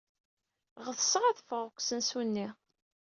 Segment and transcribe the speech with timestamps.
[0.85, 2.47] Ɣetseɣ ad ffɣeɣ seg usensu-nni.